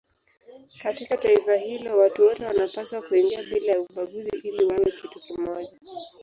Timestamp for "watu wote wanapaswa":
1.97-3.01